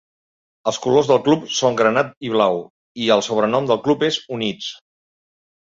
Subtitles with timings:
[0.69, 2.59] Els colors del club són granat i blau
[3.05, 4.75] i el sobrenom del club és "Units".